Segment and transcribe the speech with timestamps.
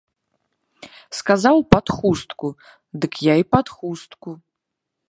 [1.17, 2.47] Сказаў пад хустку,
[3.05, 4.29] дык я і пад хустку.